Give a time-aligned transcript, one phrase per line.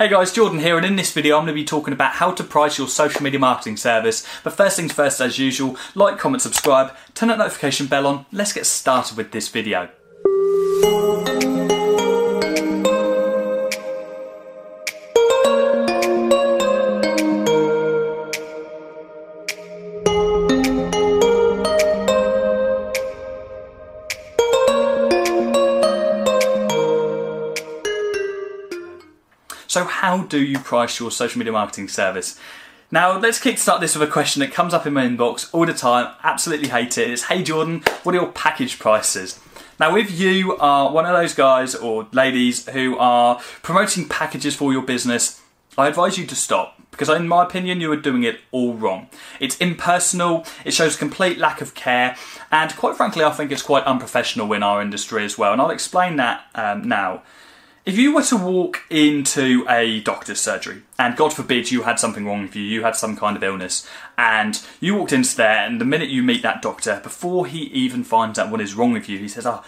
[0.00, 2.32] Hey guys, Jordan here, and in this video I'm going to be talking about how
[2.32, 4.26] to price your social media marketing service.
[4.42, 8.24] But first things first, as usual, like, comment, subscribe, turn that notification bell on.
[8.32, 9.90] Let's get started with this video.
[29.70, 32.36] So, how do you price your social media marketing service?
[32.90, 35.72] Now, let's kickstart this with a question that comes up in my inbox all the
[35.72, 36.12] time.
[36.24, 37.08] Absolutely hate it.
[37.08, 39.38] It's Hey Jordan, what are your package prices?
[39.78, 44.72] Now, if you are one of those guys or ladies who are promoting packages for
[44.72, 45.40] your business,
[45.78, 49.08] I advise you to stop because, in my opinion, you are doing it all wrong.
[49.38, 52.16] It's impersonal, it shows a complete lack of care,
[52.50, 55.52] and quite frankly, I think it's quite unprofessional in our industry as well.
[55.52, 57.22] And I'll explain that um, now.
[57.86, 62.26] If you were to walk into a doctor's surgery, and God forbid you had something
[62.26, 65.80] wrong with you, you had some kind of illness, and you walked into there, and
[65.80, 69.08] the minute you meet that doctor, before he even finds out what is wrong with
[69.08, 69.64] you, he says, Oh,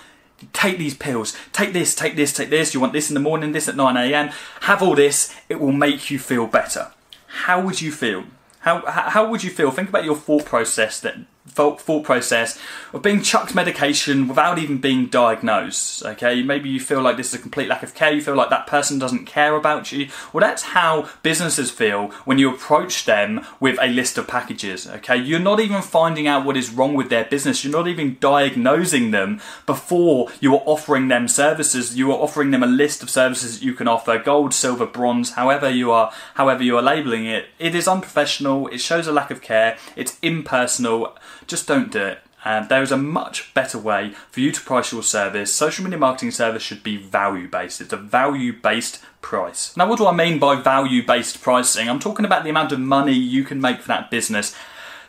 [0.52, 3.52] take these pills, take this, take this, take this, you want this in the morning,
[3.52, 6.92] this at 9am, have all this, it will make you feel better.
[7.26, 8.24] How would you feel?
[8.60, 9.70] How, how would you feel?
[9.70, 11.16] Think about your thought process that
[11.48, 12.58] thought process
[12.92, 16.04] of being chucked medication without even being diagnosed.
[16.04, 18.50] Okay, maybe you feel like this is a complete lack of care, you feel like
[18.50, 20.08] that person doesn't care about you.
[20.32, 24.86] Well, that's how businesses feel when you approach them with a list of packages.
[24.86, 28.16] Okay, you're not even finding out what is wrong with their business, you're not even
[28.20, 31.96] diagnosing them before you are offering them services.
[31.96, 35.32] You are offering them a list of services that you can offer gold, silver, bronze,
[35.32, 37.46] however you are, however you are labeling it.
[37.58, 41.16] It is unprofessional, it shows a lack of care, it's impersonal
[41.46, 42.18] just don't do it.
[42.44, 45.54] Um, there is a much better way for you to price your service.
[45.54, 47.80] Social media marketing service should be value based.
[47.80, 49.76] It's a value based price.
[49.76, 51.88] Now, what do I mean by value based pricing?
[51.88, 54.56] I'm talking about the amount of money you can make for that business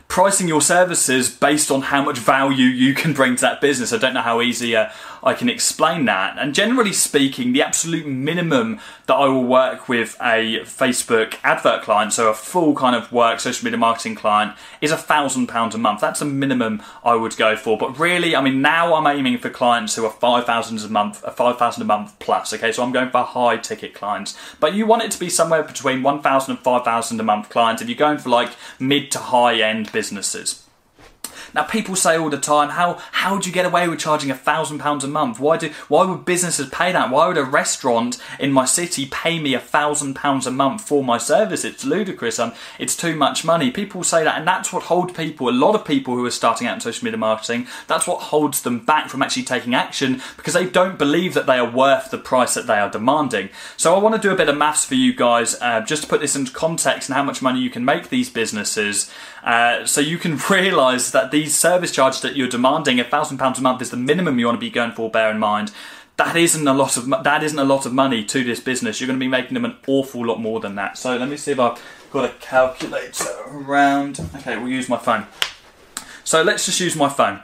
[0.08, 3.92] pricing your services based on how much value you can bring to that business.
[3.92, 4.90] I don't know how easy uh,
[5.24, 6.38] I can explain that.
[6.38, 12.12] And generally speaking, the absolute minimum that I will work with a Facebook advert client,
[12.12, 15.78] so a full kind of work social media marketing client, is a thousand pounds a
[15.78, 16.00] month.
[16.00, 17.76] That's a minimum I would go for.
[17.76, 21.24] But really, I mean, now I'm aiming for clients who are five thousand a month,
[21.24, 22.52] uh, five thousand a month plus.
[22.52, 24.36] Okay, so I'm going for high ticket clients.
[24.60, 27.48] But you want it to be somewhere between one thousand and five thousand a month
[27.48, 27.80] clients.
[27.80, 30.64] If you're going for like mid to high end businesses.
[31.54, 34.34] Now, people say all the time, how how do you get away with charging a
[34.34, 35.38] thousand pounds a month?
[35.38, 37.10] Why do why would businesses pay that?
[37.10, 41.04] Why would a restaurant in my city pay me a thousand pounds a month for
[41.04, 41.64] my service?
[41.64, 42.40] It's ludicrous.
[42.78, 43.70] It's too much money.
[43.70, 45.48] People say that, and that's what holds people.
[45.48, 48.62] A lot of people who are starting out in social media marketing, that's what holds
[48.62, 52.18] them back from actually taking action because they don't believe that they are worth the
[52.18, 53.48] price that they are demanding.
[53.76, 56.08] So I want to do a bit of maths for you guys, uh, just to
[56.08, 59.08] put this into context and how much money you can make these businesses,
[59.44, 63.58] uh, so you can realise that these service charges that you're demanding, a thousand pounds
[63.58, 65.10] a month is the minimum you want to be going for.
[65.10, 65.70] Bear in mind
[66.16, 69.00] that isn't a lot of that isn't a lot of money to this business.
[69.00, 70.96] You're going to be making them an awful lot more than that.
[70.96, 74.20] So let me see if I've got a calculator around.
[74.36, 75.26] Okay, we'll use my phone.
[76.22, 77.40] So let's just use my phone.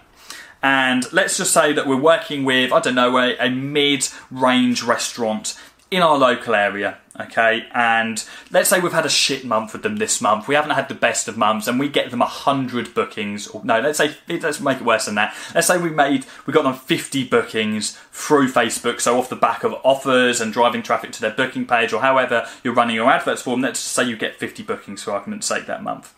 [0.63, 4.83] And let's just say that we're working with, I don't know, a, a mid range
[4.83, 5.59] restaurant
[5.91, 7.67] in our local area, okay?
[7.75, 10.47] And let's say we've had a shit month with them this month.
[10.47, 13.49] We haven't had the best of months, and we get them hundred bookings.
[13.49, 15.35] Or, no, let's say let's make it worse than that.
[15.55, 19.65] Let's say we made we got them fifty bookings through Facebook, so off the back
[19.65, 23.43] of offers and driving traffic to their booking page, or however you're running your adverts
[23.43, 23.63] for them.
[23.63, 26.15] Let's say you get fifty bookings for argument's sake that month.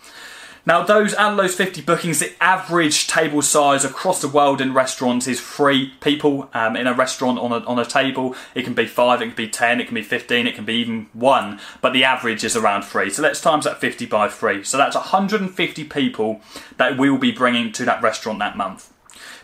[0.64, 5.26] Now, those and those 50 bookings, the average table size across the world in restaurants
[5.26, 8.36] is three people um, in a restaurant on a, on a table.
[8.54, 10.74] It can be five, it can be 10, it can be 15, it can be
[10.74, 13.10] even one, but the average is around three.
[13.10, 14.62] So let's times that 50 by three.
[14.62, 16.40] So that's 150 people
[16.76, 18.91] that we will be bringing to that restaurant that month.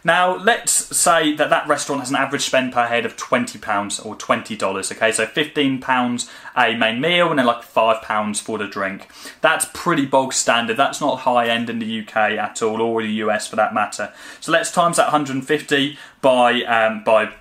[0.04, 4.16] Now, let's say that that restaurant has an average spend per head of £20 or
[4.16, 5.12] $20, okay?
[5.12, 9.08] So £15 a main meal and then like £5 for the drink.
[9.40, 10.76] That's pretty bog standard.
[10.76, 14.12] That's not high end in the UK at all, or the US for that matter.
[14.40, 17.32] So let's times that 150 by, um, by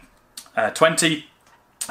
[0.56, 1.26] uh, 20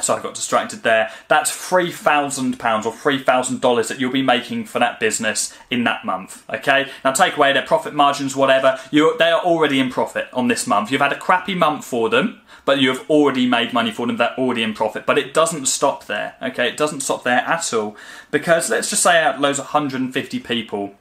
[0.01, 1.11] so I got distracted there.
[1.27, 5.57] That's three thousand pounds or three thousand dollars that you'll be making for that business
[5.69, 6.43] in that month.
[6.49, 6.89] Okay.
[7.03, 8.79] Now take away their profit margins, whatever.
[8.91, 10.91] You they are already in profit on this month.
[10.91, 14.17] You've had a crappy month for them, but you have already made money for them.
[14.17, 15.05] They're already in profit.
[15.05, 16.35] But it doesn't stop there.
[16.41, 16.67] Okay.
[16.67, 17.95] It doesn't stop there at all
[18.31, 20.95] because let's just say out loads of 150 people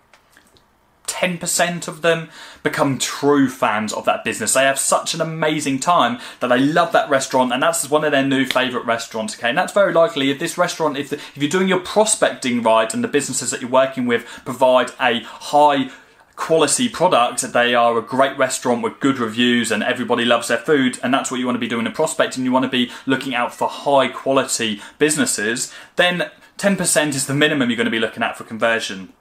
[1.17, 2.29] 10% of them
[2.63, 4.53] become true fans of that business.
[4.53, 8.13] They have such an amazing time that they love that restaurant and that's one of
[8.13, 9.49] their new favourite restaurants, okay?
[9.49, 12.93] And that's very likely if this restaurant, if, the, if you're doing your prospecting right
[12.93, 15.91] and the businesses that you're working with provide a high
[16.37, 20.99] quality product, they are a great restaurant with good reviews and everybody loves their food,
[21.03, 22.45] and that's what you want to be doing in prospecting.
[22.45, 27.71] You want to be looking out for high quality businesses, then 10% is the minimum
[27.71, 29.15] you're going to be looking at for conversion.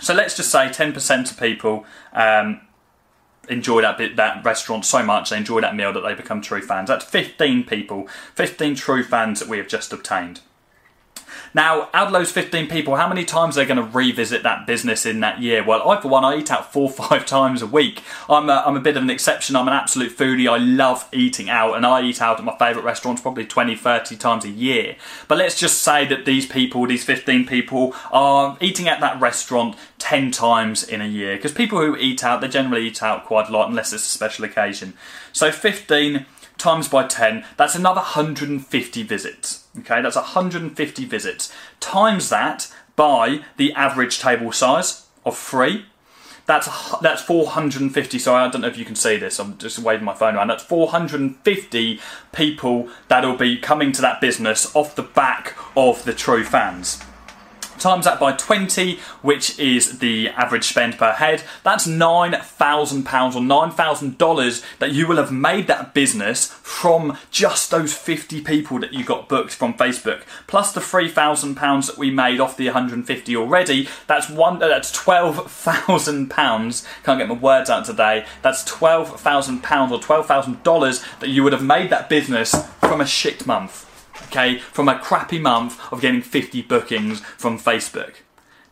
[0.00, 2.62] So let's just say 10% of people um,
[3.48, 6.62] enjoy that bit, that restaurant so much, they enjoy that meal that they become true
[6.62, 6.88] fans.
[6.88, 10.40] That's 15 people, 15 true fans that we have just obtained.
[11.54, 15.20] Now, those 15 people, how many times are they going to revisit that business in
[15.20, 15.64] that year?
[15.64, 18.02] Well, I, for one, I eat out four or five times a week.
[18.28, 19.56] I'm a, I'm a bit of an exception.
[19.56, 20.50] I'm an absolute foodie.
[20.50, 24.16] I love eating out, and I eat out at my favourite restaurants probably 20, 30
[24.16, 24.96] times a year.
[25.28, 29.76] But let's just say that these people, these 15 people, are eating at that restaurant
[29.98, 31.36] 10 times in a year.
[31.36, 34.10] Because people who eat out, they generally eat out quite a lot unless it's a
[34.10, 34.94] special occasion.
[35.32, 36.26] So 15
[36.58, 39.66] times by 10, that's another 150 visits.
[39.78, 41.52] Okay, that's 150 visits.
[41.80, 45.86] Times that by the average table size of three.
[46.46, 46.68] That's
[47.00, 48.18] that's 450.
[48.18, 49.38] Sorry, I don't know if you can see this.
[49.38, 50.48] I'm just waving my phone around.
[50.48, 52.00] That's 450
[52.32, 57.02] people that'll be coming to that business off the back of the true fans
[57.82, 64.78] times that by 20, which is the average spend per head, that's £9,000 or $9,000
[64.78, 69.28] that you will have made that business from just those 50 people that you got
[69.28, 70.22] booked from Facebook.
[70.46, 76.86] Plus the £3,000 that we made off the 150 already, that's one that's £12,000.
[77.04, 78.24] Can't get my words out today.
[78.42, 83.88] That's £12,000 or $12,000 that you would have made that business from a shit month
[84.58, 88.14] from a crappy month of getting 50 bookings from Facebook.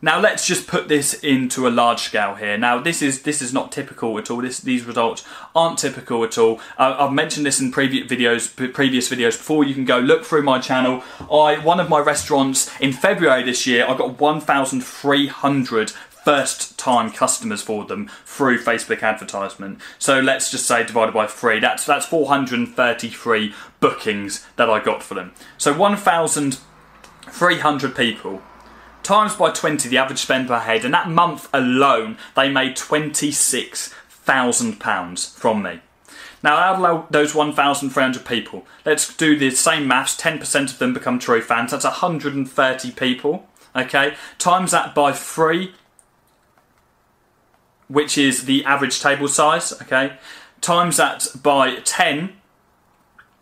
[0.03, 2.57] Now let's just put this into a large scale here.
[2.57, 4.41] Now this is this is not typical at all.
[4.41, 5.23] This, these results
[5.55, 6.59] aren't typical at all.
[6.77, 9.63] Uh, I've mentioned this in previous videos, previous videos before.
[9.63, 11.03] You can go look through my channel.
[11.31, 17.61] I one of my restaurants in February this year, I got 1,300 first time customers
[17.61, 19.79] for them through Facebook advertisement.
[19.99, 25.13] So let's just say divided by three, that's that's 433 bookings that I got for
[25.13, 25.33] them.
[25.59, 28.41] So 1,300 people
[29.03, 35.35] times by 20 the average spend per head, and that month alone they made £26,000
[35.35, 35.81] from me.
[36.43, 41.19] Now, out of those 1,300 people, let's do the same maths 10% of them become
[41.19, 43.47] true fans, that's 130 people.
[43.75, 45.73] Okay, times that by three,
[47.87, 50.17] which is the average table size, okay,
[50.61, 52.33] times that by 10,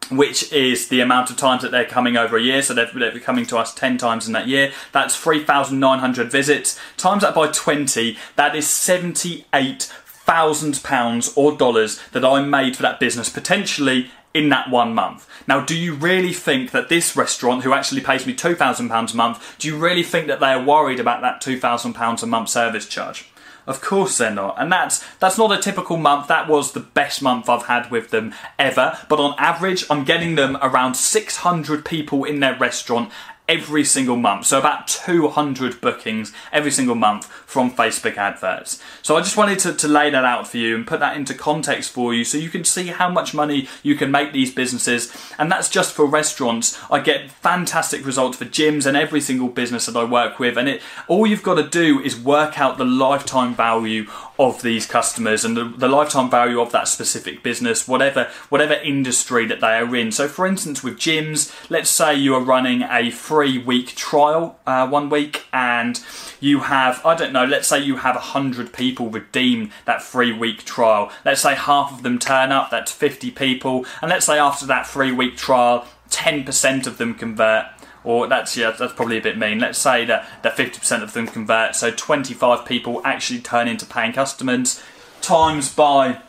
[0.10, 2.62] which is the amount of times that they're coming over a year.
[2.62, 4.72] So they're, they're coming to us 10 times in that year.
[4.92, 6.80] That's 3,900 visits.
[6.98, 13.00] Times that by 20, that is 78,000 pounds or dollars that I made for that
[13.00, 15.28] business potentially in that one month.
[15.48, 19.56] Now, do you really think that this restaurant, who actually pays me £2,000 a month,
[19.58, 23.28] do you really think that they are worried about that £2,000 a month service charge?
[23.70, 24.56] Of course they're not.
[24.58, 26.28] And that's that's not a typical month.
[26.28, 28.98] That was the best month I've had with them ever.
[29.08, 33.12] But on average, I'm getting them around 600 people in their restaurant
[33.50, 34.46] every single month.
[34.46, 38.82] So about 200 bookings every single month from Facebook adverts.
[39.02, 41.34] So I just wanted to, to lay that out for you and put that into
[41.34, 45.12] context for you so you can see how much money you can make these businesses.
[45.40, 46.80] And that's just for restaurants.
[46.92, 50.56] I get fantastic results for gyms and every single business that I work with.
[50.56, 54.06] And it all you've got to do is work out the lifetime value
[54.40, 59.46] of these customers and the, the lifetime value of that specific business, whatever whatever industry
[59.46, 60.12] that they are in.
[60.14, 64.88] So for instance with gyms, let's say you are running a three week trial uh,
[64.88, 66.00] one week and
[66.40, 70.64] you have i don't know let's say you have 100 people redeem that free week
[70.64, 71.12] trial.
[71.26, 73.86] Let's say half of them turn up that's 50 people.
[74.02, 77.66] And let's say after that three week trial 10% of them convert
[78.04, 79.60] or that's yeah that's probably a bit mean.
[79.60, 84.14] Let's say that that 50% of them convert so 25 people actually turn into paying
[84.14, 84.82] customers.
[85.22, 86.22] Times by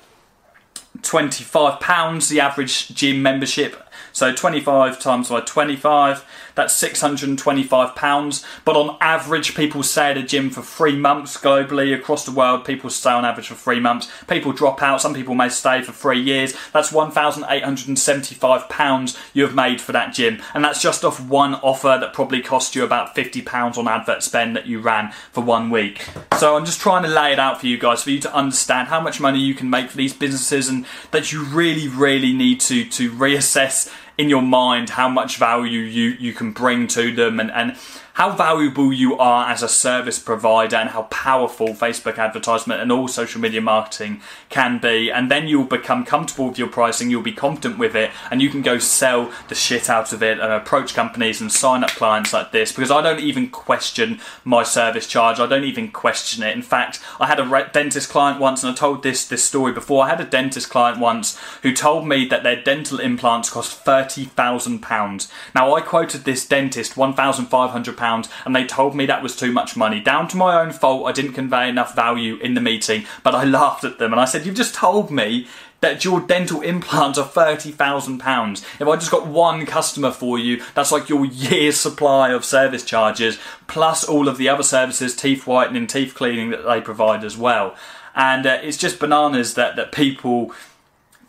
[1.02, 8.44] 25 pounds the average gym membership so 25 times by 25, that's 625 pounds.
[8.64, 12.64] But on average, people stay at a gym for three months globally across the world.
[12.64, 14.10] People stay on average for three months.
[14.28, 15.00] People drop out.
[15.00, 16.54] Some people may stay for three years.
[16.72, 21.98] That's 1,875 pounds you have made for that gym, and that's just off one offer
[22.00, 25.70] that probably cost you about 50 pounds on advert spend that you ran for one
[25.70, 26.06] week.
[26.40, 28.88] So I'm just trying to lay it out for you guys for you to understand
[28.88, 32.60] how much money you can make for these businesses, and that you really, really need
[32.60, 37.40] to to reassess in your mind how much value you, you can bring to them
[37.40, 37.76] and, and
[38.20, 43.08] how valuable you are as a service provider and how powerful Facebook advertisement and all
[43.08, 45.10] social media marketing can be.
[45.10, 48.50] And then you'll become comfortable with your pricing, you'll be confident with it, and you
[48.50, 52.34] can go sell the shit out of it and approach companies and sign up clients
[52.34, 55.40] like this because I don't even question my service charge.
[55.40, 56.54] I don't even question it.
[56.54, 60.04] In fact, I had a dentist client once, and I told this this story before.
[60.04, 64.26] I had a dentist client once who told me that their dental implants cost thirty
[64.26, 65.32] thousand pounds.
[65.54, 68.09] Now I quoted this dentist one thousand five hundred pounds,
[68.44, 70.00] and they told me that was too much money.
[70.00, 73.44] Down to my own fault, I didn't convey enough value in the meeting, but I
[73.60, 75.46] laughed at them and I said, You've just told me
[75.80, 78.62] that your dental implants are £30,000.
[78.80, 82.84] If I just got one customer for you, that's like your year's supply of service
[82.84, 87.36] charges, plus all of the other services, teeth whitening, teeth cleaning that they provide as
[87.36, 87.74] well.
[88.14, 90.52] And uh, it's just bananas that, that people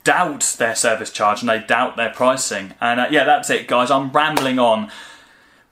[0.04, 2.74] doubt their service charge and they doubt their pricing.
[2.82, 3.92] And uh, yeah, that's it, guys.
[3.92, 4.92] I'm rambling on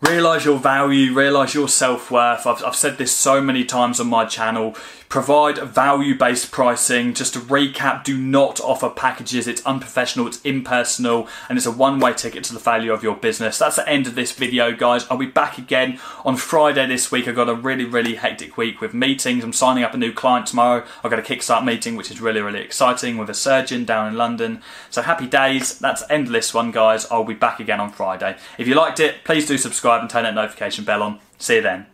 [0.01, 2.47] realize your value, realize your self worth.
[2.47, 4.75] I've, I've said this so many times on my channel.
[5.09, 7.15] Provide value based pricing.
[7.15, 9.47] Just to recap, do not offer packages.
[9.47, 13.15] It's unprofessional, it's impersonal, and it's a one way ticket to the failure of your
[13.15, 13.57] business.
[13.57, 15.07] That's the end of this video, guys.
[15.09, 17.27] I'll be back again on Friday this week.
[17.27, 19.43] I've got a really, really hectic week with meetings.
[19.43, 20.85] I'm signing up a new client tomorrow.
[21.03, 24.15] I've got a Kickstart meeting, which is really, really exciting with a surgeon down in
[24.15, 24.61] London.
[24.91, 25.79] So happy days.
[25.79, 27.07] That's endless one, guys.
[27.09, 28.37] I'll be back again on Friday.
[28.59, 29.57] If you liked it, please do
[29.89, 31.19] subscribe and turn that notification bell on.
[31.39, 31.87] See you then.